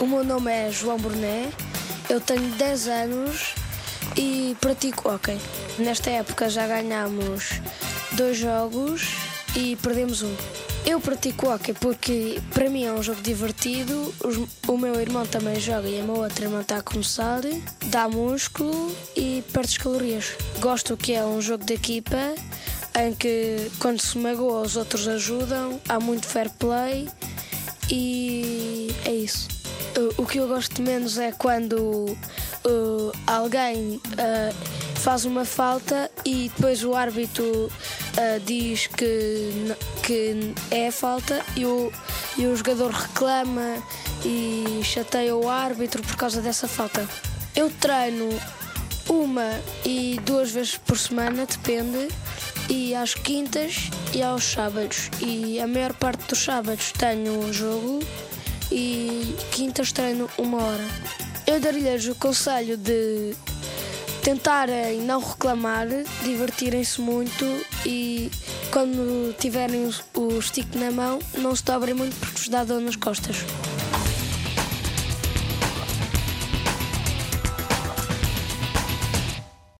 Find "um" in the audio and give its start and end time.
10.22-10.34, 12.92-13.02, 21.24-21.40, 57.40-57.52